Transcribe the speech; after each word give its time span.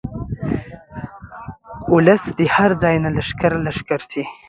اولس 1.91 2.23
دې 2.37 2.45
هر 2.55 2.71
ځاي 2.81 2.95
نه 3.03 3.09
لښکر 3.15 3.53
لښکر 3.65 3.99
راشي. 4.01 4.23